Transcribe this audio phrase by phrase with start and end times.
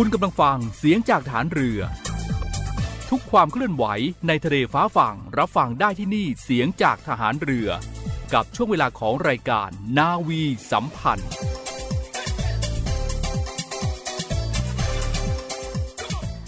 [0.00, 1.80] คุณกำลังฟังเสียงจากฐานเรือ
[3.10, 3.84] ทุกความเคลื่อนไหว
[4.28, 7.68] ในทะเลฟ้าฝั่งรับฟังได้ที่นี่เสียงจากทหารเรือ
[8.34, 11.30] กับช่วงเวลาของรายการนาวีสัมพันธ์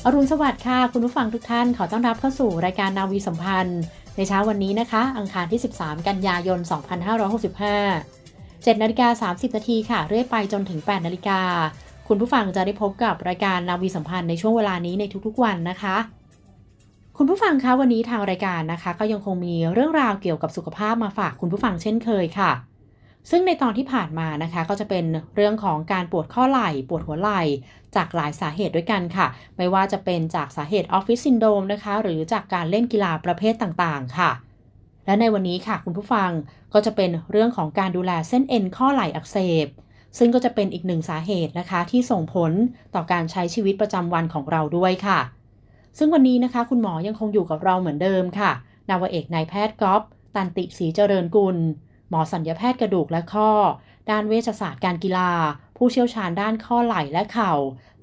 [0.04, 3.80] อรุณสวัสดิ์ค่ะ คุณผู้ฟังทุกท่านขอต้อนรับเข้าสู่รายการนาวีสัมพันธ์
[4.16, 6.58] ในเช้าวันนี้นะคะ อังคารที่ 13 กันยายน
[7.80, 11.40] 2565 7นาฬิกา30นาทีค่ะ เรื่อยไปจนถึง 8นาฬิกา
[12.10, 15.96] คุณผู้ฟังจะได้พบกับรายการนาวีสัมพันธ์ในช่วงเวลานี้ในทุกๆวันนะคะ
[17.16, 22.52] คุณผู้ฟังคะวันนี้ทางรายการนะคะ ก็ยังคงมีเรื่องราวเกี่ยวกับสุขภาพมาฝากคุณผู้ฟังเช่นเคยค่ะ
[23.30, 25.04] ซึ่งในตอนที่ผ่านมานะคะ ก็จะเป็น
[25.36, 27.42] เรื่องของการปวดข้อไหล่ปวดหัวไหล่
[27.96, 29.26] จากหลายสาเหตุด้วยกันค่ะ
[29.56, 34.30] ไม่ว่าจะเป็นจากสาเหตุออฟฟิศซินโดรมนะคะ หรือจากการเล่นกีฬาประเภทต่างๆ ค่ะ
[35.06, 36.30] และในวันนี้ค่ะคุณผู้ฟัง
[36.72, 39.66] ก็จะเป็นเรื่องของการดูแลเส้นเอ็นข้อไหล่อักเสบ
[40.18, 42.52] ซึ่งก็จะเป็นอีกหนึ่งสาเหตุนะคะ ที่ส่งผล
[42.94, 45.18] ต่อการใช้ชีวิตประจำวันของเราด้วยค่ะ
[45.98, 48.50] ซึ่งวันนี้นะคะ คุณหมอยังคงอยู่กับเราเหมือนเดิมค่ะ
[48.88, 50.02] นาวาเอกนายแพทย์ก๊อฟ
[50.34, 51.56] ตันติศรีเจริญกุล
[52.10, 53.50] หมอสัญญาแพทย์กระดูกและข้อ
[54.10, 55.30] ด้านเวชศาสตร์การกีฬา
[55.76, 57.52] ผู้เชี่ยวชาญด้านข้อไหล่และเข่า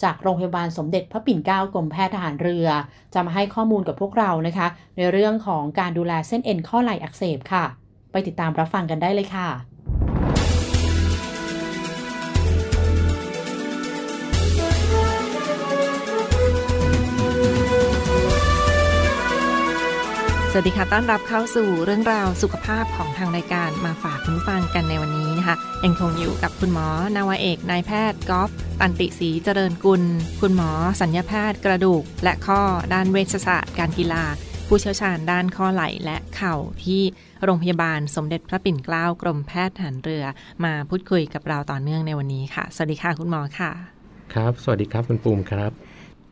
[0.04, 2.68] จากโรงพยาบาลสมเด็จพระปิ่นเกล้ากรมแพทย์ทหารเรือ
[3.14, 4.68] จะมาให้ข้อมูลกับพวกเรานะคะ
[4.98, 7.66] ในเรื่องของการดูแลเส้นเอ็นข้อไหล่อักเสบค่ะ
[8.12, 9.75] ไปติดตามรับฟังกันได้เลยค่ะ
[20.60, 25.56] วัสดีค่ะ ต้อนรับเข้าสู่เรื่องราวสุขภาพของทางรายการมาฝากคุณฟังกันในวันนี้นะคะ
[25.86, 28.50] ยังคงอยู่กับคุณหมอนาวเอกนายแพทย์กอล์ฟ
[28.80, 30.04] ตันติศรีเจริญกุล
[30.42, 30.72] คุณหมอ
[31.02, 32.62] สัญญาแพทย์กระดูก และข้อ
[32.94, 34.24] ด้านเวชศาสตร์ การกีฬา
[34.68, 37.02] ผู้เชี่ยวชาญด้านข้อไหล่และเข่าที่
[37.44, 40.26] โรงพยาบาลสมเด็จพระปิ่นเกล้ากรมแพทย์ทหารเรือ
[40.66, 43.72] มาพูดคุยกับเราต่อเนื่องในวันนี้ค่ะ สวัสดีค่ะคุณหมอค่ะ
[44.34, 45.72] ครับ สวัสดีครับคุณปูมครับ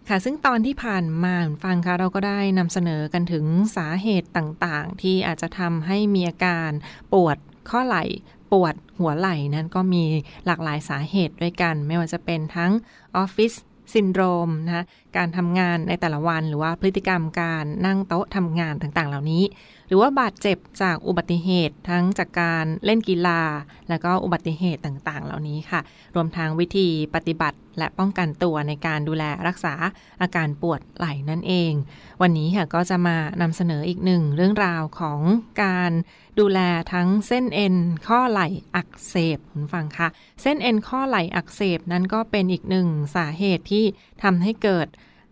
[0.10, 3.46] ค่ะ ซึ่งตอนที่ผ่านมาฟังค่ะเราก็ได้นำเสนอกันถึง
[3.78, 6.72] สาเหตุต่างๆ ที่อาจจะทำให้มีอาการ
[7.14, 7.38] ปวด
[7.70, 8.04] ข้อไหล่
[8.52, 10.04] ปวดหัวไหล่นั้นก็มี
[10.46, 12.72] หลากหลายสาเหตุด้วยกัน ไม่ว่าจะเป็นทั้ง
[13.18, 13.54] ออฟฟิศ
[13.94, 14.86] ซินโดรมนะ
[15.18, 19.44] การทำงานในแต่ละวัน หรือว่าพฤติกรรมการนั่งโต๊ะทำงานต่างๆ เหล่านี้
[19.88, 23.42] หรือว่าบาดเจ็บจากอุบัติเหตุทั้งจากการเล่นกีฬา
[23.90, 25.82] แล้วก็อุบัติเหตุต่างๆ เหล่านี้ค่ะ
[26.16, 29.74] รวมทั้งวิธีปฏิบัติและป้องกันตัวในการดูแลรักษา
[30.22, 31.74] อาการปวดไหล่นั่นเอง
[32.22, 35.20] วันนี้ค่ะก็จะมานำเสนออีกหนึ่งเรื่องราวของ
[35.64, 35.92] การ
[36.40, 36.60] ดูแล
[36.94, 37.76] ทั้งเส้นเอ็น
[38.08, 40.08] ข้อไหล่อักเสบคุณฟังค่ะ
[40.42, 43.86] เส้นเอ็นข้อไหล่อักเสบนั้นก็เป็นอีกหนึ่งสาเหตุที่
[44.24, 44.88] ทำให้เกิด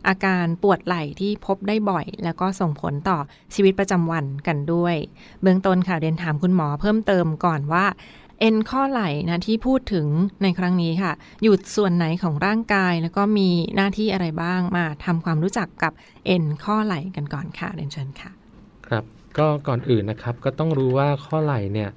[0.07, 3.17] อาการปวดไหล่ที่พบได้บ่อย แล้วก็ส่งผลต่อ
[3.53, 4.95] ชีวิตประจำวันกันด้วย
[5.41, 7.85] เบื้องต้นค่ะเรียนถามคุณหมอเพิ่มเติมก่อนว่า
[8.39, 10.07] เอ็นข้อไหล่นะที่พูดถึง
[10.43, 11.11] ในครั้งนี้ค่ะ
[11.43, 15.93] อยู่ส่วนไหนของร่างกายแล้วก็มีหน้าที่อะไรบ้างมาทำความรู้จักกับ
[16.25, 18.31] เอ็นข้อไหล่กันก่อนค่ะเรียนเชิญค่ะ
[18.87, 19.03] ครับ
[19.37, 21.89] ก็ก่อนอื่นนะครับก็ต้องรู้ว่าข้อไหล่เนี่ย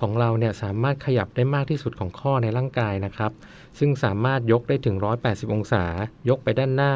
[0.00, 3.32] ของเราเนี่ยสามารถขยับได้มากที่สุดของข้อในร่างกายนะครับ
[3.78, 5.84] ซึ่งสามารถยกได้ถึง 180 องศา
[6.28, 6.94] ยกไปด้านหน้า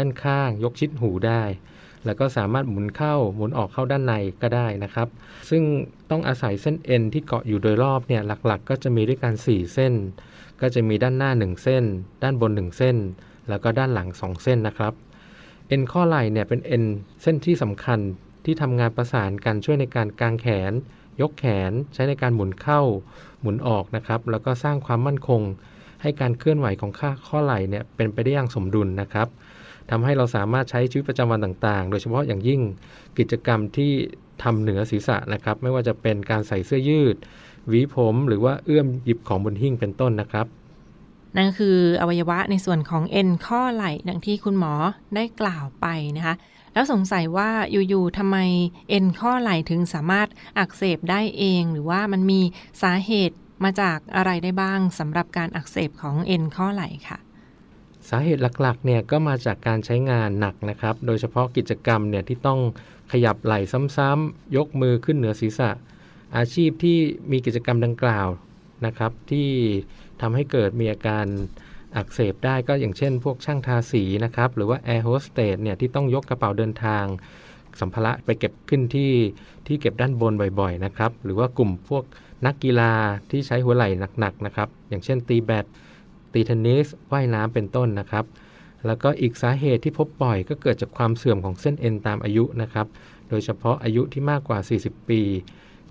[0.00, 1.42] ด้านข้าง ยกชิดหูได้
[2.04, 5.08] แล้วก็สามารถหมุนเข้าหมุนออกเข้าด้านในก็ได้นะครับ
[5.50, 5.62] ซึ่ง
[6.10, 9.94] ต้องอาศัยเส้นเอ็นที่เกาะอยู่โดยรอบเนี่ยหลักๆ ก็จะมีด้วยกัน 4 เส้น
[10.60, 11.84] ก็จะมีด้านหน้า 1 เส้น
[12.22, 12.96] ด้านบน 1 เส้น
[13.48, 14.92] แล้วก็ด้านหลัง 2 เส้นนะครับ
[15.68, 16.84] เอ็นข้อไหล่เนี่ยเป็นเอ็น
[17.22, 17.98] เส้นที่สำคัญ
[18.44, 20.72] ที่ทำงานประสานกันช่วยในการกางแขน
[21.20, 22.80] ยกแขน ใช้ในการหมุนเข้า
[23.40, 25.42] หมุนออกนะครับ แล้วก็สร้างความมั่นคง
[26.02, 29.28] ให้การเคลื่อนไหวของข้าข้อไหล่เนี่ยเป็นไปได้อย่างสมดุลนะครับ
[29.90, 32.60] ทำให้เราสามารถใช้ชีวิตประจำวันต่างๆ โดยเฉพาะอย่างยิ่ง
[33.18, 33.92] กิจกรรมที่
[34.42, 37.16] ทำเหนือศีรษะนะครับ ไม่ว่าจะเป็นการใส่เสื้อยืด
[37.68, 40.46] หวีผมหรือว่าเอื้อมหยิบของบนหิ้งเป็นต้นนะครับ
[41.36, 44.74] นั่นคืออวัยวะในส่วนของเอ็นข้อไหล่ดังที่คุณหมอ
[45.14, 46.34] ได้กล่าวไปนะคะ
[46.72, 47.50] แล้วสงสัยว่า
[47.88, 48.36] อยู่ๆทำไม
[48.90, 50.28] เอ็นข้อไหล่ถึงสามารถ
[50.58, 52.40] อักเสบได้เอง หรือว่ามันมี
[52.82, 57.18] สาเหตุมาจากอะไรได้บ้างสำหรับการอักเสบของเอ็นข้อไหล่ค่ะ
[58.08, 62.60] สาเหตุหลักๆเนี่ยก็มาจากการใช้งานหนักนะครับ โดยเฉพาะกิจกรรมเนี่ยที่ต้อง
[63.12, 63.60] ขยับไหล่
[63.96, 65.70] ซ้ำๆยกมือขึ้นเหนือศีรษะ
[66.36, 66.98] อาชีพที่
[67.32, 68.28] มีกิจกรรมดังกล่าว
[68.86, 69.48] นะครับที่
[70.20, 71.26] ทำให้เกิดมีอาการ
[71.96, 77.04] อักเสบได้ก็อย่างเช่น พวกช่างทาสีนะครับ หรือว่าแอร์โฮสเตสเนี่ยที่ต้องยกกระเป๋าเดินทาง
[77.80, 79.12] สัมภาระไปเก็บขึ้นที่
[79.66, 82.04] ที่เก็บด้านบนบ่อยๆนะครับ หรือว่ากลุ่มพวก
[82.46, 82.92] นักกีฬา
[83.30, 83.88] ที่ใช้หัวไหล่
[84.18, 85.66] หนักๆนะครับ อย่างเช่นตีแบด
[86.32, 88.24] ตีเทนนิสว่ายน้ำเป็นต้นนะครับ
[88.86, 92.86] แล้วก็อีกสาเหตุที่พบบ่อยก็เกิดจากความเสื่อมของเส้นเอ็นตามอายุนะครับ
[93.28, 95.20] โดยเฉพาะอายุที่มากกว่า 40 ปี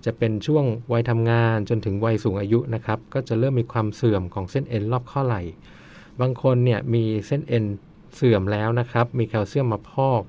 [0.04, 5.42] จะเป็นช่วงวัยทำงานจนถึงวัยสูงอายุนะครับ ก็จะเริ่มมีความเสื่อมของเส้นเอ็นรอบข้อไหล่
[6.20, 7.64] บางคนเนี่ยมีเส้นเอ็น
[8.16, 10.22] เสื่อมแล้วนะครับ มีแคลเซียมมาพอก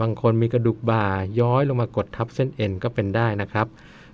[0.00, 1.06] บางคนมีกระดูกบ่า
[1.40, 3.66] ย้อยลงมากดทับเส้นเอ็นก็เป็นได้นะครับ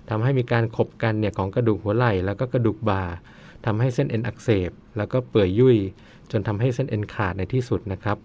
[0.09, 3.03] ทำให้มีการขบกันเนี่ยของกระดูกหัวไหล่แล้วก็กระดูกบ่า
[3.65, 5.77] ทำให้เส้นเอ็นอักเสบ แล้วก็เปื่อยยุ่ย
[6.31, 8.17] จนทำให้เส้นเอ็นขาดในที่สุดนะครับ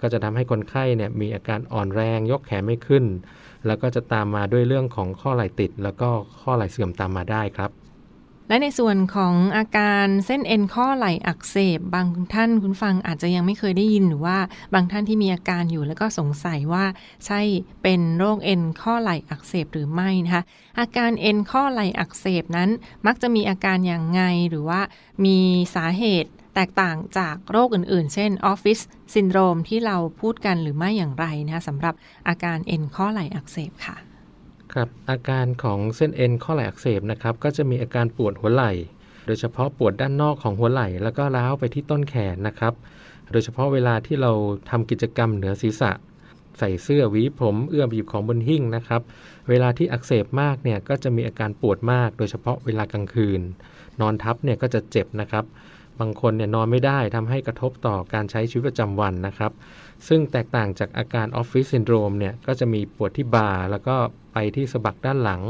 [0.00, 3.04] ก็จะทำให้คนไข้เนี่ยมีอาการอ่อนแรงยกแขนไม่ขึ้น
[3.66, 6.08] แล้วก็จะตามมาด้วยเรื่องของข้อไหล่ติด แล้วก็
[6.40, 7.70] ข้อไหล่เสื่อมตามมาได้ครับ
[8.48, 14.38] และในส่วนของอาการเส้นเอ็นข้อไหล่อักเสบบางท่านคุณฟังอาจจะยังไม่เคยได้ยินหรือว่า
[14.74, 16.84] บางท่านที่มีอาการอยู่แล้วก็สงสัยว่า
[17.26, 17.40] ใช่
[17.82, 20.42] เป็นโรคเอ็นข้อไหล่อักเสบหรือไม่นะคะ
[20.78, 22.70] อาการเอ็นข้อไหล่อักเสบนั้น
[23.06, 24.80] มักจะมีอาการอย่างไงหรือว่า
[25.24, 25.38] มี
[25.74, 28.78] สาเหตุแตกต่างจากโรคอื่นๆ เช่นออฟฟิศ
[29.14, 31.94] ซินโดรมที่เราพูดกันหรือไม่อย่างไรนะคะสำหรับ
[32.28, 34.13] อาการเอ็นข้อไหล่อักเสบค่ะ
[34.74, 38.72] ครับอาการของเส้นเอ็นข้อไหล่อักเสบนะครับก็จะมีอาการปวดหัวไหล่
[39.26, 42.74] โดยเฉพาะปวดด้านนอกของหัวไหล่ แล้วก็ร้าวไปที่ต้นแขนนะครับ
[43.32, 44.32] โดยเฉพาะเวลาที่เรา
[44.70, 45.90] ทำกิจกรรมเหนือศีรษะ
[46.58, 49.02] ใส่เสื้อหวีผมเอื้อมหยิบของบนหิ้งนะครับ
[49.48, 53.40] เวลาที่อักเสบมากเนี่ยก็จะมีอาการปวดมาก โดยเฉพาะเวลากลางคืน
[54.00, 55.44] นอนทับเนี่ยก็จะเจ็บนะครับ
[56.00, 59.52] บางคนเนี่ยนอนไม่ได้ทำให้กระทบต่อการใช้ชีวิตประจำวันนะครับ
[60.08, 63.96] ซึ่งแตกต่างจากอาการออฟฟิศซินโดรมเนี่ยก็จะมีปวดที่บ่าแล้วก็
[64.32, 65.42] ไปที่สะบักด้านหลัง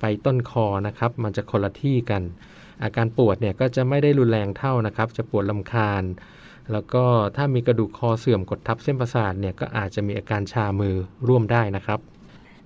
[0.00, 2.22] ไปต้นคอนะครับ มันจะคนละที่กัน
[2.82, 6.02] อาการปวดเนี่ยก็จะไม่ได้รุนแรงเท่านะครับ จะปวดลำคาญ
[6.72, 7.04] แล้วก็
[7.36, 10.94] ถ้ามีกระดูกคอเสื่อมกดทับเส้นประสาทเนี่ยก็อาจจะมีอาการชามือ
[11.28, 12.00] ร่วมได้นะครับ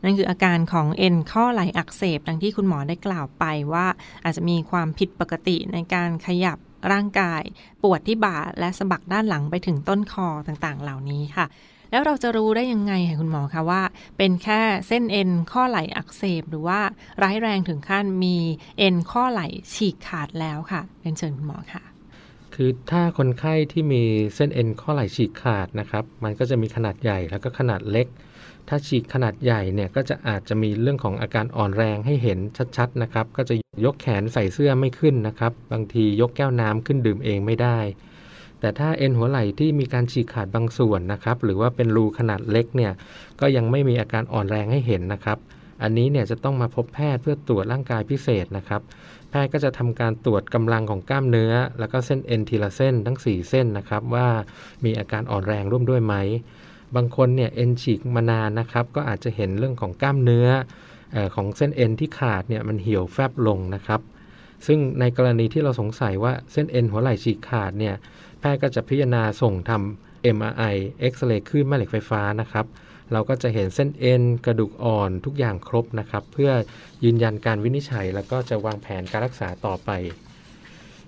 [0.02, 3.86] นั่นคืออาการของเอ็นข้อไหล่อักเสบดังที่คุณหมอได้กล่าวไปว่า
[4.24, 6.58] อาจจะมีความผิดปกติในการขยับ
[6.92, 7.42] ร่างกาย
[7.82, 11.46] ปวดที่บ่าและสะบักด้านหลังไปถึงต้นคอต่างๆ เหล่านี้ค่ะ
[11.90, 13.82] แล้วเราจะรู้ได้ยังไงคะคุณหมอคะว่า
[14.18, 16.80] เป็นแค่เส้นเอ็นข้อไหล่อักเสบ หรือว่า
[17.22, 18.36] ร้ายแรงถึงขั้นมี
[18.78, 21.82] เอ็นข้อไหล่ฉีกขาดแล้วค่ะเป็นเชิญคุณหมอค่ะ
[22.54, 24.02] คือถ้าคนไข้ที่มี
[24.34, 28.06] เส้นเอ็นข้อไหล่ฉีกขาดนะครับ มันก็จะมีขนาดใหญ่แล้วก็ขนาดเล็ก
[28.68, 32.38] ถ้าฉีกขนาดใหญ่เนี่ยก็จะอาจจะมีเรื่องของอาการอ่อนแรงให้เห็น
[32.76, 33.54] ชัดๆนะครับก็จะ
[33.84, 37.78] ยกแขนใส่เสื้อไม่ขึ้นนะครับ บางทียกแก้วน้ำขึ้นดื่มเองไม่ได้
[38.60, 42.92] แต่ถ้าเอ็นหัวไหล่ที่มีการฉีกขาดบางส่วนนะครับหรือว่าเป็นรูขนาดเล็กเนี่ย
[43.40, 45.38] ก็ยังไม่มีอาการอ่อนแรงให้เห็นนะครับ
[45.82, 48.80] อันนี้เนี่ยจะต้องมาพบแพทย์เพื่อตรวจร่างกายพิเศษนะครับ
[49.30, 54.28] แพทย์ก็จะทำการตรวจกำลังของกล้ามเนื้อ แล้วก็เส้นเอ็นทีละเส้นทั้ง 4 เส้นนะครับว่า
[54.84, 56.14] มีอาการอ่อนแรงร่วมด้วยไหม
[56.96, 60.48] บางคนเนี่ยเอ็นฉีกมานานนะครับ ก็อาจจะเห็นเรื่องของกล้ามเนื้อ
[61.14, 64.00] อของเส้นเอ็นที่ขาดเนี่ยมันเหี่ยวแฟบลงนะครับ
[64.66, 67.94] ซึ่งในกรณีที่เราสงสัยว่าเส้นเอ็นหัวไหล่ฉีกขาดเนี่ย
[68.38, 72.66] แพทย์ก็จะพิจารณาส่งทำ MRI เอ็กซเรย์คลื่นแม่เหล็กไฟฟ้านะครับ
[73.12, 76.50] เราก็จะเห็นเส้นเอ็นกระดูกอ่อนทุกอย่างครบนะครับ เพื่อ
[77.04, 79.90] ยืนยันการวินิจฉัย แล้วก็จะวางแผนการรักษาต่อไป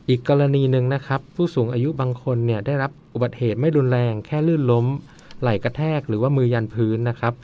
[0.08, 4.86] อีกกรณีหนึ่งนะครับ ผู้สูงอายุบางคนเนี่ยได้รับอุบัติเหตุไม่รุนแรงแค่ลื่นล้ม
[5.42, 7.34] ไหล่กระแทกหรือว่ามือยันพื้นนะครับ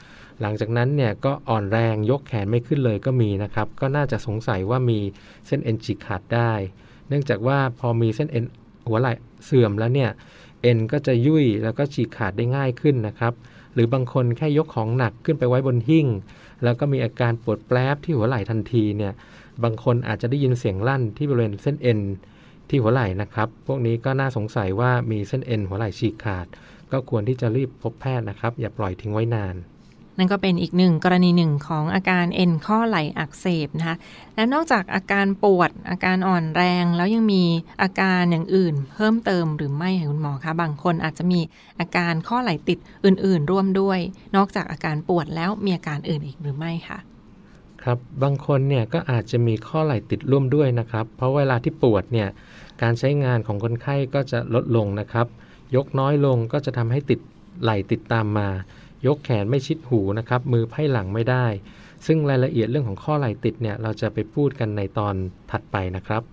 [0.41, 4.99] หลังจากนั้นเนี่ยก็อ่อนแรงยกแขนไม่ขึ้นเลยก็มีนะครับ ก็น่าจะสงสัยว่ามี
[5.47, 6.51] เส้นเอ็นฉีกขาดได้
[7.07, 8.45] เนื่องจากว่าพอมีเส้นเอ็น
[8.87, 9.13] หัวไหล่
[9.45, 10.09] เสื่อมแล้วเนี่ย
[10.61, 13.33] เอ็นก็จะยุ่ยแล้วก็ฉีกขาดได้ง่ายขึ้นนะครับ
[13.73, 16.07] หรือบางคนแค่ยกของหนักขึ้นไปไว้บนหิ้ง
[16.63, 19.13] แล้วก็มีอาการปวดแปรบที่หัวไหล่ทันทีเนี่ย
[19.63, 21.99] บางคนอาจจะได้ยินเสียงลั่นที่บริเวณเส้นเอ็น
[22.69, 26.45] ที่หัวไหล่นะครับ พวกนี้ก็น่าสงสัยว่ามีเส้นเอ็นหัวไหล่ฉีกขาด
[26.91, 29.55] ก็ควรที่จะรีบพบแพทย์นะครับ อย่าปล่อยทิ้งไว้นาน
[30.17, 33.97] นั่นก็เป็นอีกหนึ่งกรณีหนึ่งของอาการเอ็นข้อไหล่อักเสบนะคะ
[34.35, 37.43] และนอกจากอาการปวดอาการอ่อนแรงแล้วยังมี
[37.81, 41.39] อาการอย่างอื่น เพิ่มเติมหรือไม่คะคุณหมอคะบางคนอาจจะมี
[41.79, 43.99] อาการข้อไหล่ติดอื่น ๆ ร่วมด้วย
[44.35, 46.99] นอกจากอาการปวดแล้วมีอาการอื่นอีกหรือไม่คะ
[47.83, 52.27] ครับบางคนเนี่ยก็อาจจะมีข้อไหล่ติดร่วมด้วยนะครับ เพราะเวลาที่ปวดเนี่ย
[52.81, 55.27] การใช้งานของคนไข้ก็จะลดลงนะครับ
[55.75, 57.19] ยกน้อยลงก็จะทำให้ติด
[57.61, 58.49] ไหล่ติดตามมา
[59.07, 61.45] ยกแขนไม่ชิดหูนะครับ มือไพ่หลังไม่ได้
[62.05, 65.13] ซึ่งรายละเอียดเรื่องของข้อไหล่ติดเนี่ย เราจะไปพูดกันในตอน
[65.51, 66.23] ถัดไปนะครับ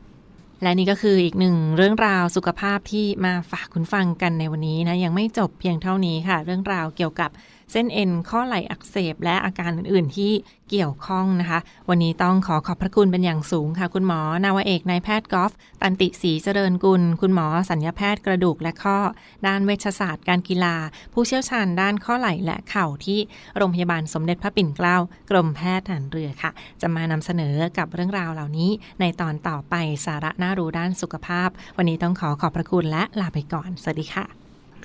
[0.62, 7.30] และนี่ก็คืออีกหนึ่งเรื่องราวสุขภาพที่มาฝากคุณฟังกันในวันนี้นะ ยังไม่จบเพียงเท่านี้ค่ะ เรื่องราวเกี่ยวกับ
[7.72, 10.32] เส้นเอ็นข้อไหล่อักเสบ และอาการอื่น ๆ ที่
[10.70, 15.52] เกี่ยวข้องนะคะ วันนี้ต้องขอขอบพระคุณเป็นอย่างสูงค่ะ คุณหมอนาวเอกนายแพทย์กอล์ฟ
[15.82, 18.98] ตันติศรีเจริญกุล คุณหมอสัญญาแพทย์กระดูกและข้อ
[19.46, 20.74] ด้านเวชศาสตร์การกีฬา
[21.12, 23.18] ผู้เชี่ยวชาญด้านข้อไหล่และเข่าที่
[23.56, 24.96] โรงพยาบาลสมเด็จพระปิ่นเกล้า
[25.30, 26.50] กรมแพทย์ทหารเรือค่ะ
[26.80, 29.74] จะมานำเสนอกับเรื่องราวเหล่านี้ ในตอนต่อไป
[30.06, 34.24] สาระน่ารู้ด้านสุขภาพ วันนี้ต้องขอขอบพระคุณและลาไปก่อน สวัสดีค่ะ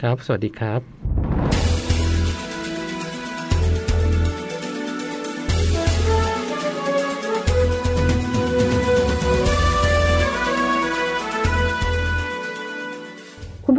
[0.02, 1.77] ครับ สวัสดีครับ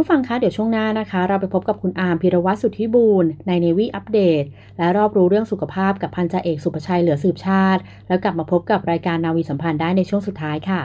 [0.00, 4.44] ผู้ฟังคะ เดี๋ยวช่วงหน้านะคะ เราไปพบกับคุณอาร์มพิรวัตรสุทธิบูรณ์ในเนวีอัปเดต
[4.78, 10.82] และรอบรู้เรื่องสุขภาพกับพันจ่าเอกสุประชัยเหลือสืบชาติ แล้วกลับมาพบกับรายการนาวีสัมพันธ์ได้ในช่วงสุดท้ายค่ะ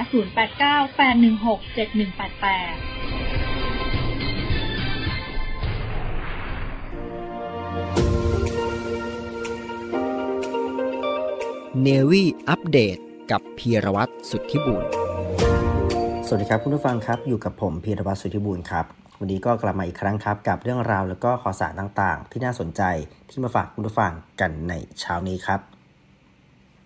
[8.05, 8.08] 0898167188
[11.82, 12.99] เนวี่อัปเดต
[13.30, 14.85] กับพีรวัตรสุทธิบุญ
[16.26, 18.87] สวัสดีครับคุณผู้ฟังครับอยู่กับผมพีรวัตรสุทธิบุญครับ
[19.20, 22.82] วันนี้ก็กลับมาอีกครั้งครับ กับเรื่องราวแล้วก็ข่าวสารต่างๆ ที่น่าสนใจ
[23.30, 25.61] ที่มาฝากคุณผู้ฟังกันในเช้านี้ครับ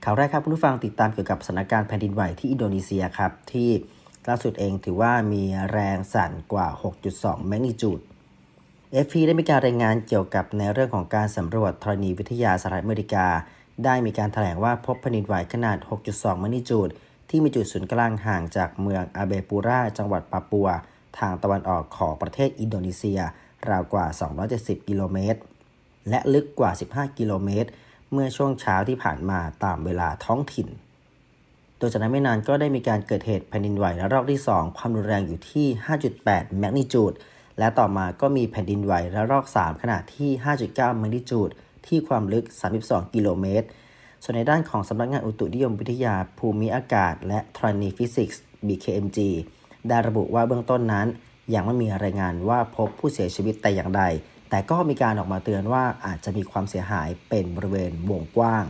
[0.05, 3.71] ข่าวแรกครับคุณผู้ฟังติดตามเกี่ยวกับสถานการณ์แผ่นดินไหวที่อินโดนีเซียครับที่
[4.29, 6.69] ล่าสุดเองถือว่ามีแรงสั่นกว่า
[7.09, 8.01] 6.2 แมกนิจูด
[9.05, 13.27] FP ได้มีการรายงานเกี่ยวกับในเรื่องของการสำรวจธรณีวิทยาสหรัฐอเมริกา
[13.85, 15.79] ได้มีการถแถลงว่าพบแผ่นดินไหวขนาด
[16.11, 16.89] 6.2มกนิจูด
[17.31, 20.69] ที่มีจุดศูนย์กลางห่างจากเมืองอาเบปูรา จังหวัดปาปัว
[21.19, 23.21] ทางตะวันออกของประเทศอินโดนีเซีย
[23.69, 24.07] ราวกว่า
[24.49, 25.41] 270 กิโลเมตร
[26.09, 27.69] และลึกกว่า 15 กิโลเมตร
[28.13, 30.69] เมื่อช่วงเช้าที่ผ่านมาตามเวลาท้องถิ่น
[31.79, 35.67] โดยจากนั้นไม่นานก็ได้มีการเกิดเหตุแผ่นดินไหวระลอกที่ 2 ความรุนแรงอยู่ที่
[36.13, 37.13] 5.8 แมกนิจูด
[37.59, 40.31] และต่อมาก็มีแผ่นดินไหวระลอก 3 ขนาดที่
[40.65, 41.51] 5.9 แมกนิจูด
[41.87, 42.45] ที่ความลึก
[42.81, 43.67] 32 กิโลเมตร
[44.23, 49.19] ส่วนในด้านของสำนักงานอุตุนิยมวิทยาภูมิอากาศ และธรณีฟิสิกส์ BKMG
[49.89, 51.07] ได้ระบุว่าเบื้องต้นนั้น
[51.55, 54.03] ยังไม่มีรายงานว่าพบผู้เสียชีวิตแต่อย่างใด
[54.51, 58.65] แต่ก็มีการออกมาเตือนว่าอาจจะมีความเสียหายเป็นบริเวณวงกว้าง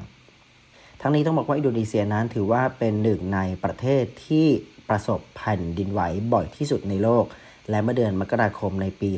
[1.01, 4.47] ทั้งนี้ต้องบอกว่าอินโดนีเซียนั้นถือว่าเป็นหนึ่งในประเทศที่
[4.89, 6.01] ประสบแผ่นดินไหว
[6.33, 7.25] บ่อยที่สุดในโลก
[7.71, 9.11] และเมื่อเดือนมกราคมในปี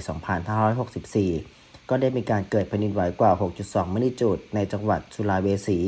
[0.99, 1.54] 2564
[1.89, 3.31] ก็ได้มีการเกิดแผ่นดินไหวกว่า
[3.63, 5.79] 6.2แมกนิจูดในจังหวัดสุลาเวสี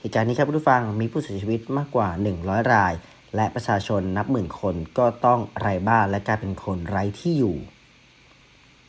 [0.00, 2.08] เหตุการณ์นี้ครับผู้ฟังมีผู้เสียชีวิตมากกว่า
[2.40, 2.92] 100 ราย
[3.36, 7.56] และประชาชนนับหมื่นคนก็ต้องไร้บ้านและกลายเป็นคนไร้ที่อยู่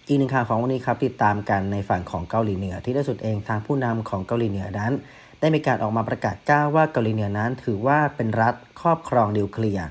[0.08, 4.91] อีกหนึ่งข่าวของวันนี้ครับติดตามกันในฝั่งของเกาหลีเหนือ ที่ล่าสุดเองทางผู้นำของเกาหลีเหนือนั้น
[5.39, 9.88] ได้มีการออกมาประกาศก้าวว่าเกาหลีเหนือนั้นถือว่าเป็นรัฐครอบครองนิวเคลียร์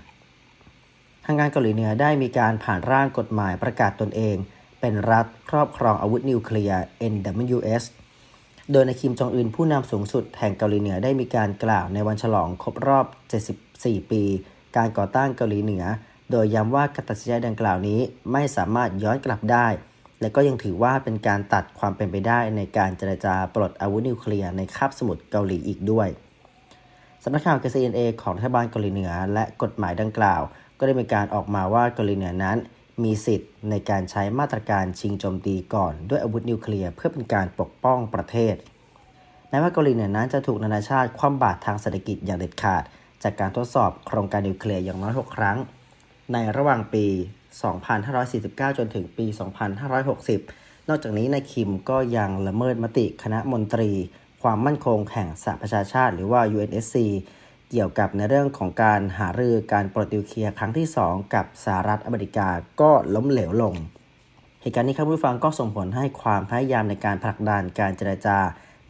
[1.25, 4.37] ทางการเกาหลีเหนือได้มีการผ่านร่างกฎหมายประกาศตนเอง
[4.81, 6.83] เป็นรัฐครอบครองอาวุธนิวเคลียร์
[7.13, 7.85] NWS
[8.73, 13.07] โดยในคิมจองอึนผู้นำสูงสุดแห่งเกาหลีเหนือได้มีการกล่าวในวันฉลองครบรอบ
[13.57, 14.23] 74 ปี
[14.77, 15.85] การก่อตั้งเกาหลีเหนือ
[16.31, 18.01] โดยย้ำว่าการตัดสินใจดังกล่าวนี้
[18.33, 19.67] ไม่สามารถย้อนกลับได้
[20.21, 26.09] และก็ยังถือว่าเป็นการตัดความเป็นไปได้ในการเจรจาปลดอาวุธนิวเคลียร์ในคาบสมุทรเกาหลีอีกด้วย
[27.23, 30.43] สำนักข่าว KCNA ของรัฐบาลเกาหลีเหนือ และกฎหมายดังกล่าว
[30.79, 32.59] ก็ได้มีการออกมาว่าเกาหลีเหนือนั้น
[33.05, 38.55] มีสิทธิ์ในการใช้มาตรการชิงโจมตีก่อนด้วยอาวุธนิวเคลียร์เพื่อเป็นการปกป้องประเทศ
[39.49, 42.83] แม้ว่าเกาหลีเหนือนั้นจะถูกนานาชาติคว่ำบาตรทางเศรษฐกิจอย่างเด็ดขาด
[43.23, 45.57] จากการทดสอบโครงการนิวเคลียร์อย่างน้อย 6 ครั้ง
[46.33, 47.07] ในระหว่างปี
[47.93, 49.27] 2549 จนถึงปี
[50.07, 53.91] 2560 นอกจากนี้นายคิมก็ยังละเมิดมติคณะมนตรี
[54.43, 56.97] ความมั่นคงแห่งสหประชาชาติ หรือว่า UNSC
[57.71, 62.49] เกี่ยวกับในเรื่องของการหารือการปลดนิวเคลียร์ครั้งที่ 2 กับสหรัฐอเมริกา
[62.81, 63.75] ก็ล้มเหลวลง
[64.63, 68.39] เหตุการณ์นี้ครับผู้ฟังก็ส่งผลให้ความพยายามในการผลักดันการเจรจา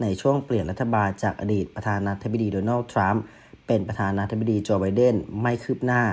[0.01, 3.23] ในช่วงเปลี่ยนรัฐบาลจากอดีตประธานาธิบดีโดนัลด์ทรัมป์
[3.67, 6.03] เป็นประธานาธิบดีโจไบเดนไม่คืบหน้า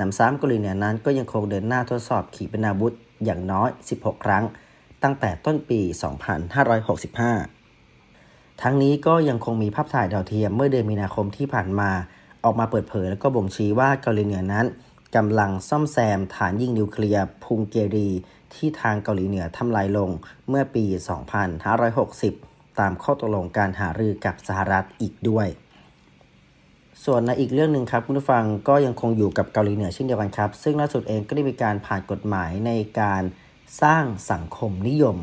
[0.00, 2.92] นำซ้ำเกาหลีเหนือนั้นก็ยังคงเดินหน้าทดสอบขีปนาวุธ
[3.24, 4.44] อย่างน้อย 16 ครั้ง
[5.02, 5.80] ตั้งแต่ต้นปี
[6.60, 7.59] 2565
[8.62, 11.90] ทั้งนี้ก็ยังคงมีภาพถ่ายดาวเทียมเมื่อเดือนมีนาคมที่ผ่านมา
[12.44, 14.66] ออกมาเปิดเผยแล้วก็บ่งชี้ว่าเกาหลีเหนือนั้น
[15.16, 18.08] กำลังซ่อมแซมฐานยิงนิวเคลียร์พุงเกรี
[18.54, 20.10] ที่ทางเกาหลีเหนือทำลายลง
[20.48, 20.84] เมื่อปี
[21.82, 25.48] 2560 ตามข้อตกลงการหารือกับสหรัฐอีกด้วย
[27.04, 33.22] ส่วนในอีกเรื่องหนึ่งครับคุณผู้ฟังก็ยังคงอยู่กับเกาหลีเหนือเช่นเดียวกันครับ ซึ่งล่าสุดเองก็ได้มีการผ่านกฎหมายในการ
[33.82, 35.16] สร้างสังคมนิยม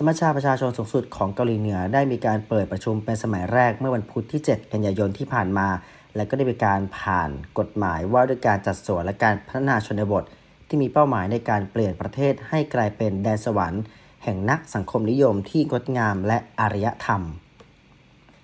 [0.00, 5.68] สมัชชาประชาชนสูงสุดของเกาหลีเหนือได้มีการเปิดประชุมเป็นสมัยแรกเมื่อวันพุธที่ 7 กันยายนที่ผ่านมา
[6.16, 10.24] และก็ได้มีการผ่านกฎหมายว่าด้วยการจัดสวนและการพัฒนาชนบท
[10.68, 13.82] ที่มีเป้าหมายในการเปลี่ยนประเทศให้กลายเป็นแดนสวรรค์
[14.24, 17.22] แห่งนักสังคมนิยมที่งดงามและอารยธรรม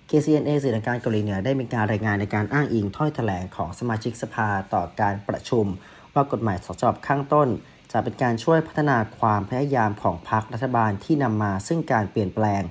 [0.09, 5.65] KCNA สื่อทางการเกาหลีเหนือได้มีการรายงานในการอ้างอิงถ้อยแถลงของสมาชิกสภาต่อการประชุม
[6.13, 7.49] ว่ากฎหมายสชอบข้างต้น
[7.91, 12.61] จะเป็นการช่วยพัฒนาความพยายามของพรรครัฐบาลที่นำมาซึ่งการเปลี่ยนแปลง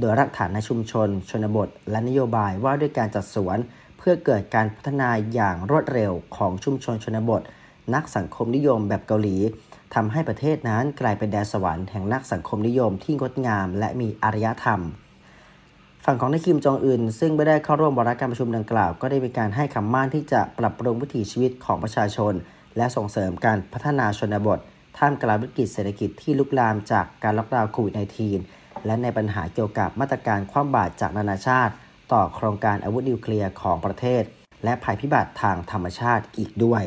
[0.00, 3.58] โดยรักฐานในชุมชน ชนบท และนโยบายว่าด้วยการจัดสวน
[3.98, 7.42] เพื่อเกิดการพัฒนาอย่างรวดเร็วของชุมชนชนบท
[7.94, 9.36] นักสังคมนิยมแบบเกาหลี
[9.94, 14.80] ทำให้ประเทศนั้นกลายเป็นแดนสวรรค์แห่งนักสังคมนิยมที่งดงาม และมีอารยธรรม
[16.04, 22.32] ฝั่งของนายคิมจองอึนซึ่งไม่ได้เข้าร่วมวาระการประชุมดังกล่าว ก็ได้มีการให้คำมั่นที่จะปรับปรุงวิถีชีวิตของประชาชน
[22.76, 24.58] และส่งเสริมการพัฒนาชนบท
[24.98, 27.94] ท่ามกลางวิกฤตเศรษฐกิจที่ลุกลามจากการล็อกดาวน์โควิด
[28.38, 31.74] -19 และในปัญหาเกี่ยวกับมาตรการคว่ำบาตรจากนานาชาติ
[32.12, 34.22] ต่อโครงการอาวุธนิวเคลียร์ของประเทศ
[34.64, 36.82] และภัยพิบัติทางธรรมชาติอีกด้วย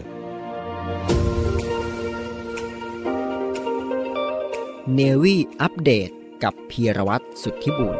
[4.94, 6.10] เนวี่อัปเดต
[6.44, 7.96] กับพีรวัตรสุทธิบุญ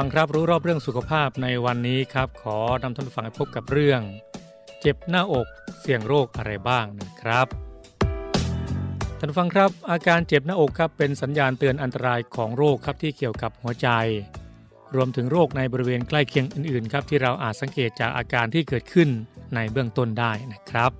[0.00, 4.00] ฟังครับรู้รอบเรื่องสุขภาพในวันนี้ครับ ขอนำท่านฟังพบกับเรื่อง
[4.80, 5.46] เจ็บหน้าอก
[5.80, 7.46] เสี่ยงโรคอะไรบ้างนะครับ
[9.18, 13.88] ท่านฟังครับ อาการเจ็บหน้าอกครับเป็นสัญญาณเตือนอันตรายของโรคครับที่เกี่ยวกับหัวใจ
[14.94, 19.08] รวมถึงโรคในบริเวณใกล้เคียงอื่นๆ ครับ ที่เราอาจสังเกตจากอาการที่เกิดขึ้น
[19.54, 20.90] ในเบื้องต้นได้นะครับ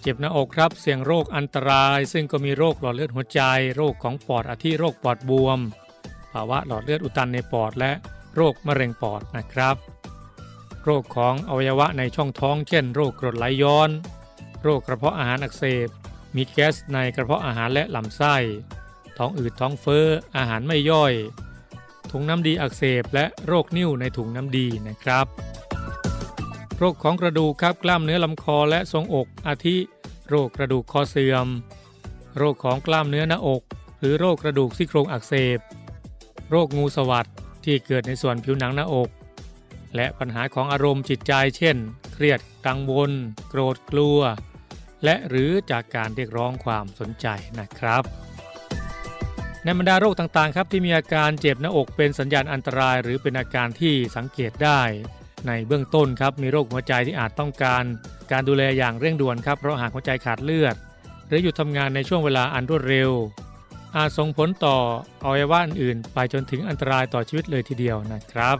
[0.00, 3.40] เจ็บหน้าอกครับ เสี่ยงโรคอันตราย ซึ่งก็มีโรคหลอดเลือดหัวใจ
[3.76, 5.60] โรคของปอดอาทิโรคปอดบวม
[6.34, 7.92] ภาวะหลอดเลือดอุดตันในปอดและ
[8.34, 9.76] โรคมะเร็งปอดนะครับ
[10.84, 13.90] โรคของอวัยวะในช่องท้อง เช่น โรคกรดไหลย้อน
[14.62, 15.88] โรคกระเพาะอาหารอักเสบ
[16.36, 18.36] มีแก๊สในกระเพาะอาหารและลำไส้
[19.18, 21.12] ท้องอืดท้องเฟ้อ อาหารไม่ย่อย
[22.10, 25.26] ถุงน้ำดีอักเสบ และโรคนิ่วในถุงน้ำดีนะครับ
[26.78, 29.76] โรคของกระดูกครับกล้ามเนื้อลำคอและทรงอกอาทิ
[30.28, 31.46] โรคกระดูกคอเสื่อม
[32.38, 33.62] โรคของกล้ามเนื้อหน้าอก
[34.00, 35.58] หรือโรคกระดูกซี่โครงอักเสบ
[36.56, 37.26] โรคงูสวัสด
[37.64, 39.08] ที่เกิดในส่วนผิวหนังหน้าอก
[39.96, 41.76] และปัญหาของอารมณ์จิตใจเช่น
[42.14, 43.10] เครียดกังวล
[43.48, 44.18] โกรธกลัว
[45.04, 47.26] และหรือจากการเรียกร้องความสนใจ
[47.60, 48.02] นะครับ
[49.64, 54.80] ในบรรดาโรคต่างๆ ครับที่มีอาการเจ็บหน้าอกเป็นสัญญาณอันตราย หรือเป็นอาการที่สังเกตได้
[55.46, 57.84] ในเบื้องต้นครับมีโรคหัวใจที่อาจต้องการ
[58.32, 60.74] การดูแลอย่างเร่งด่วนครับเพราะหากหัวใจขาดเลือด
[61.26, 63.10] หรือหยุดทำงานในช่วงเวลาอันรวดเร็ว
[63.96, 64.76] อาจส่งผลต่อ
[65.24, 68.56] อวัยวะอื่นๆ ไปจนถึงอันตรายต่อชีวิตเลยทีเดียวนะครับ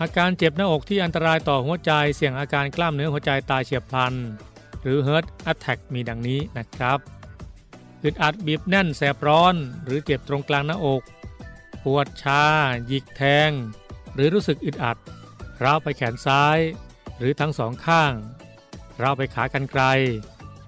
[0.00, 4.14] อาการเจ็บหน้าอกที่อันตรายต่อหัวใจเสี่ยงอาการกล้ามเนื้อหัวใจตายเฉียบพลัน
[4.82, 6.98] หรือ Heart Attack มีดังนี้นะครับ
[8.02, 9.54] อึดอัดบีบแน่นแสบร้อน
[9.84, 11.02] หรือเจ็บตรงกลางหน้าอก
[11.84, 12.44] ปวดชา
[12.86, 13.50] หยิกแทง
[14.14, 14.96] หรือรู้สึกอึดอัด
[15.62, 16.58] ร้าวไปแขนซ้าย
[17.18, 18.12] หรือทั้งสองข้าง
[19.02, 19.84] ร้าวไปขากันไกล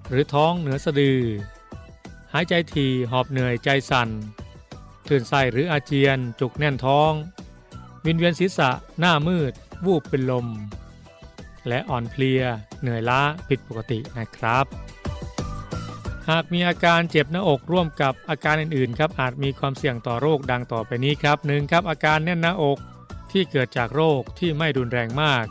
[0.08, 1.20] หรือท้องเหนือสะดือ
[2.32, 4.08] หายใจทีหอบเหนื่อยใจสัน่น
[5.06, 7.12] คลื่นไส้หรืออาเจียน จุกแน่นท้อง
[8.04, 9.52] วินเวียนศีรษะ หน้ามืด
[9.84, 10.46] วูบเป็นลม
[11.68, 12.42] และอ่อนเพลีย
[12.80, 14.66] เหนื่อยล้าผิดปกตินะครับ
[16.28, 22.78] หากมีอาการเจ็บหน้าอกร่วมกับอาการอื่นๆ ครับอาจมีความเสี่ยงต่อโรคดังต่อไปนี้ครับหนึ่งครับอาการแน่นหน้าอก
[23.32, 25.46] ที่เกิดจากโรคที่ไม่รุนแรงมาก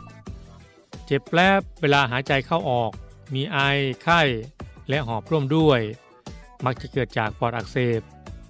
[1.06, 2.90] เจ็บแปลบเวลาหายใจเข้าออก
[3.34, 3.58] มีไอ
[4.02, 4.20] ไข้
[4.88, 5.80] และหอบร่วมด้วย
[6.64, 8.00] มักจะเกิดจากปอดอักเสบ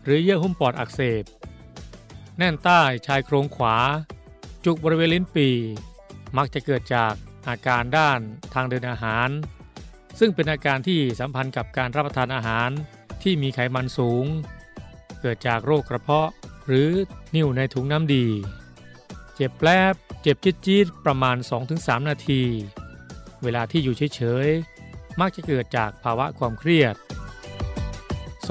[0.04, 1.24] หรือเยื่อหุ้มปอดอักเสบ
[2.38, 3.76] แน่นใต้ชายโครงขวา
[4.64, 5.48] จุกบริเวณลิ้นปี
[6.36, 7.12] มักจะเกิดจาก
[7.48, 8.20] อาการด้าน
[8.54, 9.28] ทางเดินอาหาร
[10.18, 12.70] ซึ่งเป็นอาการที่สัมพันธ์กับการรับประทานอาหาร
[13.22, 14.24] ที่มีไขมันสูง
[15.20, 16.28] เกิดจากโรคกระเพาะ
[16.66, 16.90] หรือ
[17.34, 18.26] นิ่วในถุงน้ำดี
[19.34, 21.36] เจ็บแปลบเจ็บจี๊ดๆประมาณ
[21.72, 22.42] 2-3 นาที
[23.42, 26.94] เวลาที่อยู่เฉยๆมักจะเกิดจากภาวะความเครียด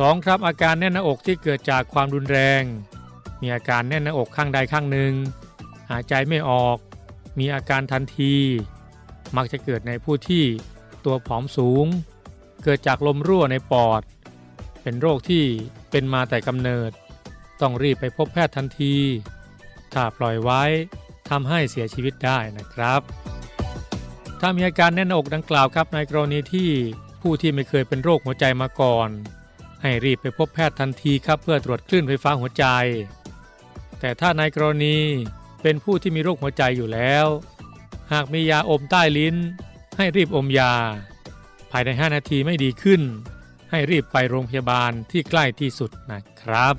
[0.06, 0.26] 2.
[0.26, 2.64] ครับอาการแน่นหน้าอกที่เกิดจากความรุนแรง
[3.42, 5.14] มีอาการแน่นหน้าอกข้างใดข้างหนึ่ง
[5.90, 6.78] หายใจไม่ออก
[7.40, 8.36] มีอาการทันที
[9.38, 10.44] มักจะเกิดในผู้ที่
[11.06, 11.86] ตัวผอมสูง
[12.64, 14.02] เกิดจากลมรั่วในปอด
[14.82, 15.44] เป็นโรคที่
[15.92, 16.92] เป็นมาแต่กำเนิด
[17.62, 18.96] ต้องรีบไปพบแพทย์ทันที
[19.94, 20.64] ถ้าปล่อยไว้
[21.30, 23.02] ทำให้เสียชีวิตได้นะครับ
[24.40, 26.70] ถ้ามีอาการแน่นหน้าอกดังกล่าวครับในกรณีที่
[27.22, 29.10] ผู้ที่ไม่เคยเป็นโรคหัวใจมาก่อน
[29.88, 32.66] ให้รีบไปพบแพทย์ทันทีครับเพื่อตรวจคลื่นไฟฟ้าหัวใจ
[34.00, 34.98] แต่ถ้าในกรณี
[35.62, 37.26] เป็นผู้ที่มีโรคหัวใจอยู่แล้ว
[38.14, 39.36] หากมียาอมใต้ลิ้น
[39.98, 40.74] ให้รีบอมยา
[41.72, 43.02] ภายใน 5 นาทีไม่ดีขึ้น
[43.72, 46.76] ให้รีบไปโรงพยาบาลที่ใกล้ที่สุดนะครับ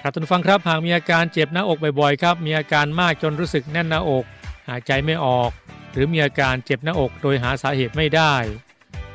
[0.00, 4.24] ครับท่านฟังครับหากมีอาการเจ็บหน้าอกบ่อยๆครับ มีอาการมากจนรู้สึกแน่นหน้าอก
[4.68, 5.50] หายใจไม่ออก
[5.92, 8.34] หรือมีอาการเจ็บหน้าอกโดยหาสาเหตุไม่ได้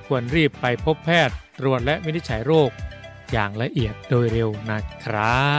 [0.08, 2.70] ควรรีบไปพบแพทย์ ตรวจและวินิจฉัยโรค
[3.32, 5.56] อย่างละเอียดโดยเร็วนะครั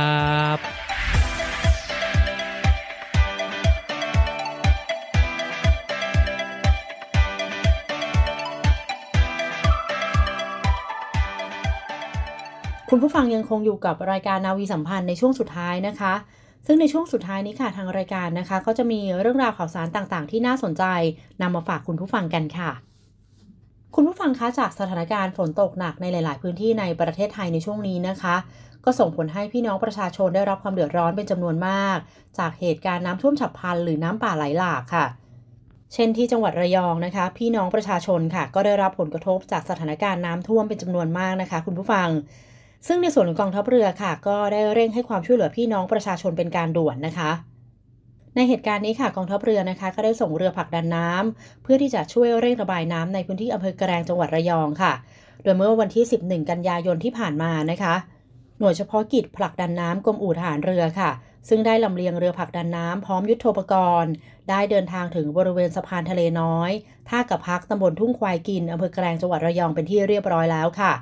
[0.56, 0.58] บ
[12.90, 16.14] คุณผู้ฟังยังคงอยู่กับรายการนาวีสัมพันธ์ในช่วงสุดท้ายนะคะ
[16.66, 20.84] ซึ่งในช่วงสุดท้ายนี้ค่ะทางรายการนะคะ ก็จะมีเรื่องราวข่าวสารต่างๆ ที่น่าสนใจ
[21.42, 22.70] นำมาฝากคุณผู้ฟังกันค่ะ
[23.98, 28.36] คุณผู้ฟังคะจากสถานการณ์ฝนตกหนักในหลาย ๆ พื้นที่ในประเทศไทยในช่วงนี้นะคะ
[28.84, 31.98] ก็ส่งผลให้พี่น้องประชาชนได้รับความเดือดร้อนเป็นจำนวนมาก
[32.38, 35.06] จากเหตุการณ์น้ำท่วมฉับพลันหรือน้ำป่าไหลหลากค่ะ
[35.94, 42.08] เช่นที่จังหวัดระยองนะคะ พี่น้องประชาชนค่ะ ก็ได้รับผลกระทบจากสถานการณ์น้ำท่วมเป็นจำนวนมากนะคะ คุณผู้ฟัง
[42.86, 47.30] ซึ่งในส่วนของกองทัพเรือค่ะ ก็ได้เร่งให้ความช่วยเหลือพี่น้องประชาชนเป็นการด่วนนะคะ
[48.38, 54.92] ในเหตุการณ์นี้ค่ะกองทัพเรือนะคะก็ได้ส่งเรือผลักดันน้ำเพื่อที่จะช่วยเร่งระบายน้ำในพื้นที่อำเภอแกลงจังหวัดระยองค่ะ
[55.42, 57.94] โดยเมื่อวันที่ 11 กันยายนที่ผ่านมานะคะ
[58.58, 61.10] หน่วยเฉพาะกิจผลักดันน้ำกรมอู่ทหารเรือค่ะ
[61.48, 64.12] ซึ่งได้ลำเลียงเรือผลักดันน้ำพร้อมยุทโธปกรณ์
[64.50, 66.70] ได้เดินทางถึงบริเวณสะพานทะเลน้อย
[67.08, 70.92] ท่ากับพักตำบลทุ่งควายกินอำเภอแกลงจังหวัดระยองเป็นที่เรียบร้อยแล้วค่ะ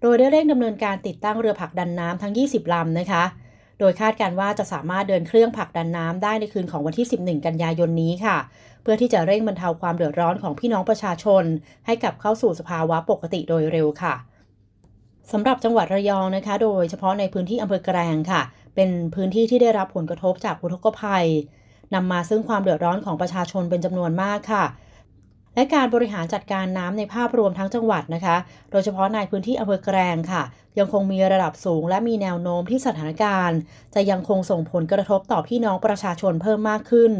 [0.00, 3.24] โดยได้เร่งดำเนินการติดตั้งเรือผลักดันน้ำทั้ง 20ลำนะคะ
[3.78, 8.36] โดยคาดการว่าจะสามารถเดินเครื่องผลักดันน้ำได้ในคืนของวันที่ 11 กันยายนนี้ค่ะ
[8.82, 11.44] เพื่อที่จะเร่งบรรเทาความเดือดร้อนของพี่น้องประชาชน
[11.86, 14.14] ให้กลับเข้าสู่สภาวะปกติโดยเร็วค่ะ
[15.32, 18.42] สำหรับจังหวัดระยองนะคะ โดยเฉพาะในพื้นที่อำเภอแกลงค่ะ
[18.74, 21.26] เป็นพื้นที่ที่ได้รับผลกระทบจากอุทกภัย
[21.94, 24.64] นำมาซึ่งความเดือดร้อนของประชาชนเป็นจำนวนมากค่ะ
[25.54, 28.36] และการบริหารจัดการน้ำในภาพรวมทั้งจังหวัดนะคะ
[28.70, 30.42] โดยเฉพาะในพื้นที่อำเภอแกลงค่ะ
[30.78, 33.58] ยังคงมีระดับสูงและมีแนวโน้มที่สถานการณ์
[33.94, 37.12] จะยังคงส่งผลกระทบต่อพี่น้องประชาชนเพิ่มมากขึ้น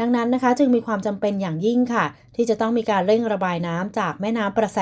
[0.00, 2.04] ดังนั้นนะคะ จึงมีความจำเป็นอย่างยิ่งค่ะ
[2.36, 4.80] ที่จะต้องมีการเร่งระบายน้ำจากแม่น้ำประแส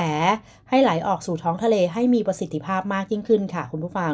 [0.69, 4.13] ให้ไหลออกสู่ท้องทะเลให้มีประสิทธิภาพมากยิ่งขึ้นค่ะ คุณผู้ฟัง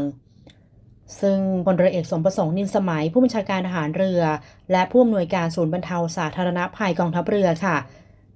[1.21, 4.23] ซึ่งพลเรือเอกสมประสงค์นินสมัยผู้บัญชาการทหารเรือ
[4.73, 7.77] และผู้อำนวยการศูนย์บรรเทาสาธารณภัยกองทัพเรือค่ะ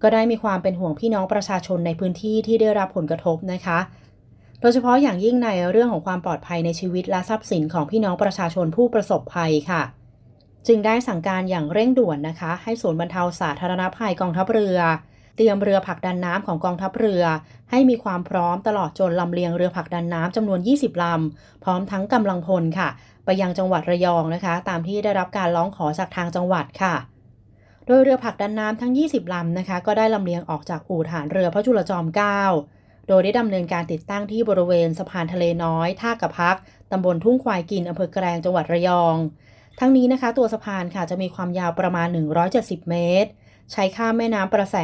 [0.03, 3.79] ก็ได้มีความเป็นห่วงพี่น้องประชาชนในพื้นที่ที่ได้รับผลกระทบนะคะ
[4.61, 9.83] โดยเฉพาะอย่างยิ่งในเรื่องของความปลอดภัยในชีวิตและทรัพย์สินของพี่น้องประชาชนผู้ประสบภัยค่ะ
[10.67, 14.79] จึงได้สั่งการอย่างเร่งด่วนนะคะ ให้ศูนย์บรรเทาสาธารณภัยกองทัพเรือ
[15.37, 17.23] เตรียมเรือผลักดันน้ำของกองทัพเรือ
[17.71, 22.89] ให้มีความพร้อมตลอดจนลำเลียงเรือผลักดันน้ำจำนวน 20ลำพร้อมทั้งกำลังพลค่ะ
[23.25, 26.95] ไปยังจังหวัดระยองนะคะ ตามที่ได้รับการร้องขอจากทางจังหวัดค่ะ
[27.87, 32.43] โดยเรือผลักดันน้ำทั้ง 20 ลำนะคะ ก็ได้ลำเลียงออกจากอู่ฐานเรือพระจุลจอมเกล้า
[33.09, 36.57] โดยได้ดำเนินการติดตั้งที่บริเวณสะพานทะเลน้อย ท่ากระพัก
[36.93, 39.17] ตำบลทุ่งควายกินอำเภอแกลงจังหวัดระยอง
[39.79, 42.09] ทั้งนี้นะคะ ตัวสะพานค่ะจะมีความยาวประมาณ
[42.49, 43.31] 170 เมตร
[43.73, 44.77] ใช้ข้ามแม่น้ำประแส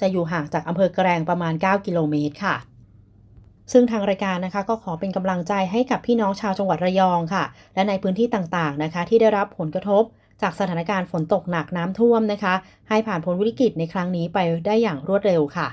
[0.00, 2.56] จะอยู่ห่างจากอำเภอแกลงประมาณ 9 กิโลเมตรค่ะ
[3.72, 10.02] ซึ่งทางรายการนะคะก็ขอเป็นกำลังใจให้กับพี่น้องชาวจังหวัดระยองค่ะ และในพื้นที่ต่างๆนะคะ ที่ได้รับผลกระทบ
[10.42, 12.54] จากสถานการณ์ฝนตกหนักน้ำท่วมนะคะ
[12.88, 15.68] ให้ผ่านพ้นวิกฤตในครั้งนี้ไปได้อย่างรวดเร็วค่ะ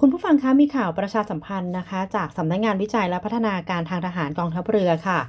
[0.00, 5.20] คุณผู้ฟังคะมีข่าวประชาสัมพันธ์นะคะ จากสำนักงงานวิจัยและพัฒนาการทางทหารกองทัพเรือค่ะ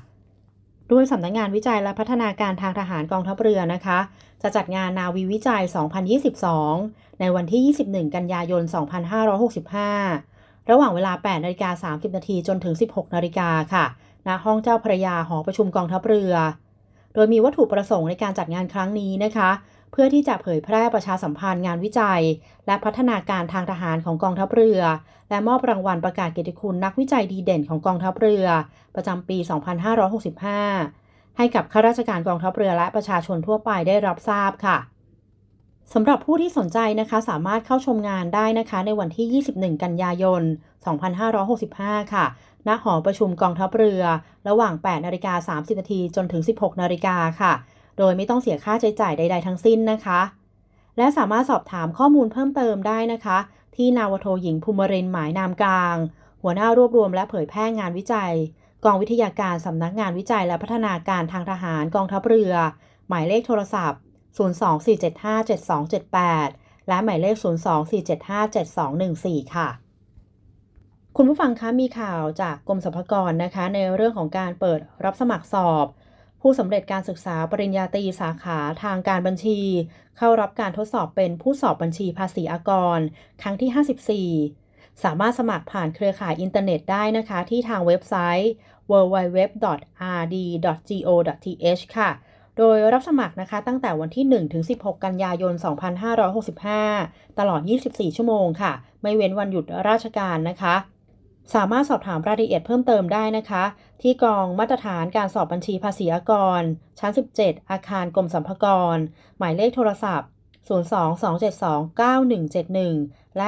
[0.88, 3.99] โดยสำนักงงานวิจัยและพัฒนาการทางทหารกองทัพเรือนะคะ
[4.41, 5.63] จะจัดงานนาวีวิจัย
[6.41, 8.63] 2022 ในวันที่ 21 กันยายน
[9.86, 13.86] 2565 ระหว่างเวลา 8นาฬิกา30 นาทีจนถึง 16นาฬิกาค่ะ
[14.27, 16.34] ณ ห้องเจ้าพระยาหอประชุมกองทัพเรือ
[17.15, 19.49] โดยมีวัตถุประสงค์ในการจัดงานครั้งนี้นะคะ
[19.91, 22.21] เพื่อที่จะเผยแพร่ประชาสัมพันธ์งานวิจัย
[22.67, 24.82] และพัฒนาการทางทหารของกองทัพเรือ
[25.30, 28.45] และมอบรางวัลประกาศเกียรติคุณนักวิจัยดีเด่นของกองทัพเรือ
[28.95, 29.38] ประจำปี
[30.58, 34.78] 2565 ให้กับข้าราชการกองทัพเรือและประชาชนทั่วไปได้รับทราบค่ะ
[35.93, 40.41] สำหรับผู้ที่สนใจนะคะสามารถเข้าชมงานได้นะคะในวันที่ 21 กันยายน
[41.28, 42.25] 2565 ค่ะ
[42.67, 44.04] ณหอประชุมกองทัพเรือ
[44.47, 47.54] ระหว่าง 8นาฬิกา30นาทีจนถึง 16นาฬิกาค่ะ
[47.97, 50.21] โดยไม่ต้องเสียค่าใช้จ่ายใด ๆ ทั้งสิ้นนะคะ
[50.97, 53.38] และสามารถสอบถามข้อมูลเพิ่มเติมได้นะคะ
[53.75, 55.95] ที่นาวโทหญิงภูมิรินหมายนามกลาง
[56.41, 58.34] หัวหน้ารวบรวมและเผยแพร่งานวิจัย
[58.86, 62.54] กองวิทยาการสำนักงานวิจัยและพัฒนาการทางทหารกองทัพเรือ
[63.08, 63.99] หมายเลขโทรศัพท์
[64.38, 67.36] 024757278 และหมายเลข
[68.65, 69.67] 024757214 ค่ะ
[71.17, 75.86] คุณผู้ฟังคะมีข่าวจากกรมสรรพากรนะคะ ในเรื่องของการเปิดรับสมัครสอบ
[76.41, 79.60] ผู้สำเร็จการศึกษาปริญญาตรีสาขาทางการบัญชี
[80.17, 82.99] เข้ารับการทดสอบเป็นผู้สอบบัญชีภาษีอากร
[83.41, 88.51] ครั้งที่ 54 สามารถสมัครผ่านเครือข่ายอินเทอร์เน็ตได้นะคะ ที่ทางเว็บไซต์
[88.91, 89.54] www.rd.go.th
[91.97, 92.10] ค่ะ
[92.58, 95.54] โดยรับสมัครนะคะตั้งแต่วันที่ 1 ถึง 16 กันยายน
[96.86, 100.75] 2565 ตลอด 24 ชั่วโมงค่ะ ไม่เว้นวันหยุดราชการนะคะ
[101.53, 103.63] สามารถสอบถามรายละเอียดเพิ่มเติมได้นะคะ
[104.01, 106.62] ที่กองมาตรฐานการสอบบัญชีภาษีอากร
[106.99, 108.97] ชั้น 17 อาคารกรมสรรพากร
[109.38, 110.29] หมายเลขโทรศัพท์
[110.67, 113.47] 022729171 และ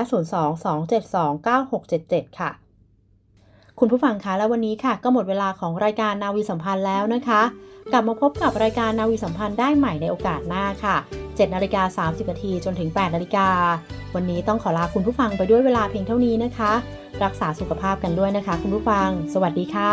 [1.20, 2.52] 022729677 ค่ะ
[3.80, 7.42] คุณผู้ฟังคะและวันนี้ค่ะ ก็หมดเวลาของรายการนาวีสัมพันธ์แล้วนะคะ
[7.92, 10.98] กลับมาพบกับรายการนาวีสัมพันธ์ได้ใหม่ในโอกาสหน้าค่ะ
[11.40, 13.48] 7นาฬิกา30นาทีจนถึง 8นาฬิกา
[14.16, 16.72] วันนี้ต้องขอลาคุณผู้ฟังไปด้วยเวลาเพียงเท่านี้นะคะ
[17.24, 19.92] รักษาสุขภาพกันด้วยนะคะ คุณผู้ฟัง สวัสดีค่ะ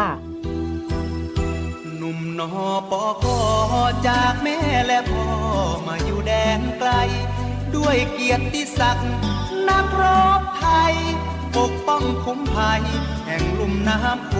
[1.96, 2.50] หนุ่มนอ
[2.90, 3.38] ปอคอ
[4.09, 5.26] จากแม่และพ่อ
[5.87, 6.90] มาอยู่แดนไกล
[7.76, 9.11] ด้วยเกียรติศักดิ์
[9.68, 10.02] นักร
[10.40, 10.94] บไทย
[11.57, 12.83] ปกป้องคุ้มภัย
[13.26, 14.35] แห่งลุ่มน้ำโข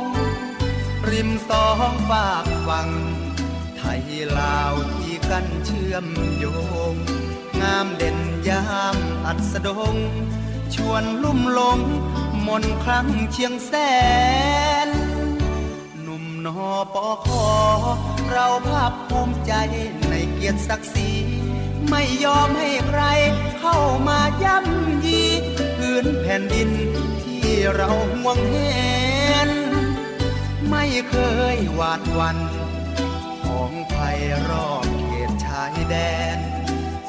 [0.00, 0.02] ง
[1.10, 2.88] ริมสองฝากฝั่ง
[3.76, 4.02] ไทย
[4.38, 6.06] ลาวที กันเชื่อม
[6.38, 6.44] โย
[6.92, 6.94] ง
[7.60, 8.64] งามเด่นยา
[8.94, 9.94] มอัดสดง
[10.74, 11.78] ชวนลุ่มลง
[12.46, 13.72] มนครั้งเชียงแส
[14.86, 14.88] น
[16.02, 17.46] หนุ่มนอปอคอ
[18.30, 19.52] เราภาคภูมิใจ
[20.08, 21.10] ในเกียรติศักดิ์ศรี
[21.88, 23.02] ไม่ยอมให้ใคร
[23.60, 23.76] เข้า
[24.08, 25.22] มาย่ำยี
[25.76, 26.70] พื้นแผ่นดิน
[27.22, 29.50] ที่เราห่วงเห็น
[30.70, 31.14] ไม่เค
[31.54, 32.38] ยหวาดวัน
[33.44, 35.96] ของภัยรอบายแด
[36.36, 36.38] น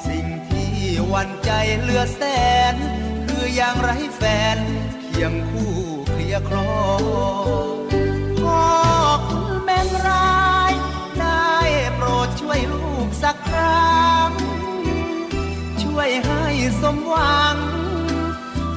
[0.08, 0.74] สิ่งที่
[1.14, 2.22] วันใจเลือแส
[2.74, 2.76] น
[3.28, 4.22] คืออย่างไรแฟ
[4.56, 4.58] น
[5.04, 5.76] เคียงคู่
[6.10, 6.72] เคลียครอ
[8.40, 8.64] พ่อ
[9.28, 10.74] คุณแม่ราย
[11.20, 11.50] ได้
[11.96, 14.32] โปรดช่วยลูกสักครั้ง
[15.84, 16.46] ช่วยให้
[16.82, 17.58] สมหวัง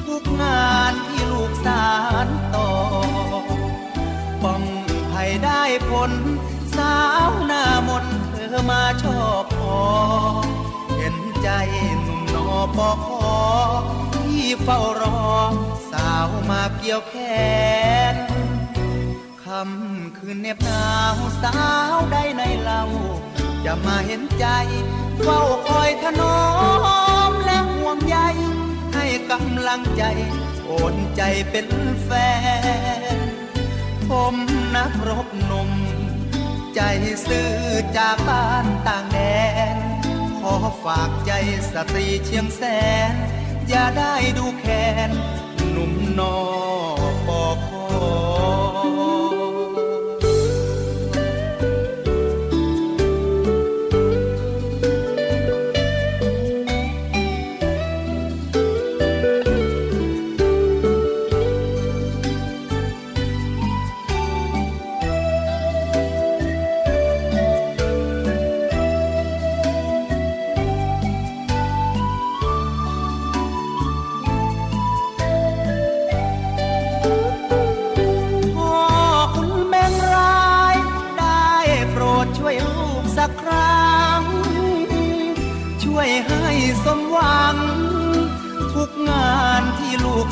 [0.07, 1.89] ทุกงานที่ลูกสา
[2.25, 2.71] รต่อ
[4.43, 4.63] ป้อง
[5.13, 6.11] ให้ได้ผล
[6.77, 6.97] สา
[7.29, 8.05] วหน้ามน
[8.55, 9.79] อมาชอบพอ
[10.97, 11.49] เห็นใจ
[12.01, 13.35] หนุ่มนอปอคอ
[14.15, 15.19] ที่เฝ้ารอ
[15.91, 17.15] สาวมาเกี่ยวแข
[18.13, 18.15] น
[19.43, 21.57] คำคืนเน็บหนาวสา
[21.93, 22.83] วได้ในเล่า
[23.65, 24.45] จะมาเห็นใจ
[25.23, 26.39] เฝ้าคอยถนอ
[27.29, 28.17] มและห่วงใย
[28.95, 30.03] ให้กำลังใจ
[30.65, 31.67] โอนใจเป็น
[32.03, 32.09] แฟ
[33.15, 33.17] น
[34.09, 34.35] ผม
[34.75, 35.71] นักรบหนุ่ม
[36.75, 36.81] ใจ
[37.27, 37.53] ซื่อ
[37.97, 39.19] จากบ้านต่างแด
[39.75, 39.77] น
[40.39, 41.31] ขอฝากใจ
[41.71, 42.61] สตรีเชียงแส
[43.11, 43.13] น
[43.69, 44.65] อย่าได้ดูแค
[45.09, 45.11] น
[45.71, 46.37] หนุ่มนอ
[47.27, 48.62] ปอคอ